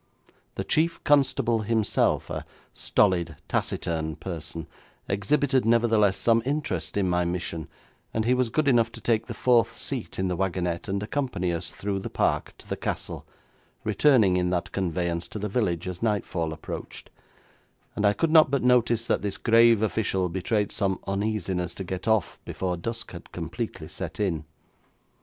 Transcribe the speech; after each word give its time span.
The 0.55 0.63
chief 0.63 1.03
constable 1.03 1.59
himself, 1.59 2.31
a 2.31 2.43
stolid, 2.73 3.35
taciturn 3.47 4.15
person, 4.15 4.65
exhibited, 5.07 5.63
nevertheless, 5.63 6.17
some 6.17 6.41
interest 6.43 6.97
in 6.97 7.07
my 7.07 7.23
mission, 7.23 7.67
and 8.11 8.25
he 8.25 8.33
was 8.33 8.49
good 8.49 8.67
enough 8.67 8.91
to 8.93 8.99
take 8.99 9.27
the 9.27 9.35
fourth 9.35 9.77
seat 9.77 10.17
in 10.17 10.27
the 10.27 10.35
wagonette, 10.35 10.87
and 10.89 11.03
accompany 11.03 11.53
us 11.53 11.69
through 11.69 11.99
the 11.99 12.09
park 12.09 12.55
to 12.57 12.67
the 12.67 12.75
castle, 12.77 13.27
returning 13.83 14.37
in 14.37 14.49
that 14.49 14.71
conveyance 14.71 15.27
to 15.27 15.37
the 15.37 15.47
village 15.47 15.87
as 15.87 16.01
nightfall 16.01 16.51
approached, 16.51 17.11
and 17.95 18.03
I 18.03 18.13
could 18.13 18.31
not 18.31 18.49
but 18.49 18.63
notice 18.63 19.05
that 19.05 19.21
this 19.21 19.37
grave 19.37 19.83
official 19.83 20.29
betrayed 20.29 20.71
some 20.71 20.97
uneasiness 21.07 21.75
to 21.75 21.83
get 21.83 22.07
off 22.07 22.39
before 22.43 22.75
dusk 22.75 23.11
had 23.11 23.31
completely 23.31 23.87
set 23.87 24.19
in. 24.19 24.45